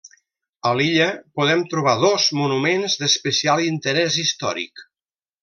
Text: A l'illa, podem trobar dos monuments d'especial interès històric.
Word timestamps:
A 0.69 0.69
l'illa, 0.77 1.09
podem 1.39 1.61
trobar 1.73 1.93
dos 2.05 2.25
monuments 2.39 2.97
d'especial 3.03 3.63
interès 3.67 4.19
històric. 4.25 4.85